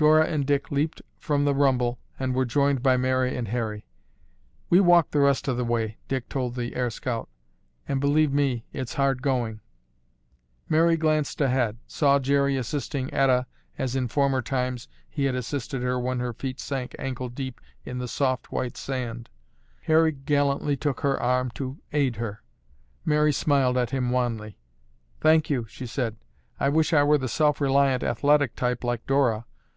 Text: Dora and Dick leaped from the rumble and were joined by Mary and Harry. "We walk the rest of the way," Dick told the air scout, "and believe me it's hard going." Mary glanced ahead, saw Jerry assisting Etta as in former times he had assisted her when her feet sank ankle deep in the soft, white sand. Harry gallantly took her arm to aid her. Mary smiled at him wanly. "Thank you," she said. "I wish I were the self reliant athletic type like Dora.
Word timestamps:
Dora 0.00 0.28
and 0.28 0.46
Dick 0.46 0.70
leaped 0.70 1.02
from 1.18 1.44
the 1.44 1.52
rumble 1.54 1.98
and 2.18 2.34
were 2.34 2.46
joined 2.46 2.82
by 2.82 2.96
Mary 2.96 3.36
and 3.36 3.48
Harry. 3.48 3.84
"We 4.70 4.80
walk 4.80 5.10
the 5.10 5.20
rest 5.20 5.46
of 5.46 5.58
the 5.58 5.64
way," 5.66 5.98
Dick 6.08 6.26
told 6.30 6.54
the 6.54 6.74
air 6.74 6.88
scout, 6.88 7.28
"and 7.86 8.00
believe 8.00 8.32
me 8.32 8.64
it's 8.72 8.94
hard 8.94 9.20
going." 9.20 9.60
Mary 10.70 10.96
glanced 10.96 11.42
ahead, 11.42 11.76
saw 11.86 12.18
Jerry 12.18 12.56
assisting 12.56 13.12
Etta 13.12 13.44
as 13.76 13.94
in 13.94 14.08
former 14.08 14.40
times 14.40 14.88
he 15.06 15.26
had 15.26 15.34
assisted 15.34 15.82
her 15.82 16.00
when 16.00 16.18
her 16.18 16.32
feet 16.32 16.60
sank 16.60 16.96
ankle 16.98 17.28
deep 17.28 17.60
in 17.84 17.98
the 17.98 18.08
soft, 18.08 18.50
white 18.50 18.78
sand. 18.78 19.28
Harry 19.82 20.12
gallantly 20.12 20.78
took 20.78 21.00
her 21.00 21.22
arm 21.22 21.50
to 21.56 21.76
aid 21.92 22.16
her. 22.16 22.42
Mary 23.04 23.34
smiled 23.34 23.76
at 23.76 23.90
him 23.90 24.08
wanly. 24.08 24.56
"Thank 25.20 25.50
you," 25.50 25.66
she 25.68 25.84
said. 25.86 26.16
"I 26.58 26.70
wish 26.70 26.94
I 26.94 27.02
were 27.02 27.18
the 27.18 27.28
self 27.28 27.60
reliant 27.60 28.02
athletic 28.02 28.56
type 28.56 28.82
like 28.82 29.04
Dora. 29.06 29.44